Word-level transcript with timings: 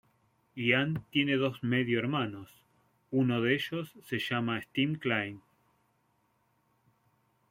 Ian 0.57 1.05
tiene 1.11 1.35
dos 1.37 1.61
medio 1.61 1.99
hermanos, 1.99 2.49
uno 3.11 3.39
de 3.39 3.53
ellos 3.53 3.93
se 4.01 4.17
llama 4.17 4.59
Steve 4.59 4.97
Kline. 4.97 5.41